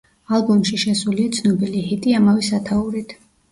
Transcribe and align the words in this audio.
ალბომში 0.37 0.79
შესულია 0.83 1.35
ცნობილი 1.37 1.85
ჰიტი 1.91 2.17
ამავე 2.23 2.49
სათაურით. 2.51 3.17